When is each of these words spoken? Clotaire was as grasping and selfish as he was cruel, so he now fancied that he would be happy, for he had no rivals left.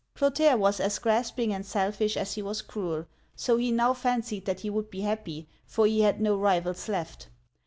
Clotaire 0.15 0.57
was 0.57 0.79
as 0.79 0.97
grasping 0.97 1.53
and 1.53 1.63
selfish 1.63 2.17
as 2.17 2.33
he 2.33 2.41
was 2.41 2.63
cruel, 2.63 3.05
so 3.35 3.57
he 3.57 3.71
now 3.71 3.93
fancied 3.93 4.45
that 4.45 4.61
he 4.61 4.69
would 4.71 4.89
be 4.89 5.01
happy, 5.01 5.47
for 5.67 5.85
he 5.85 6.01
had 6.01 6.19
no 6.19 6.35
rivals 6.35 6.89
left. 6.89 7.27